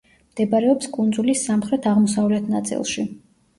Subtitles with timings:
[0.35, 3.09] მდებარეობს კუნძულის სამხრეთ-აღმოსავლეთ ნაწილში.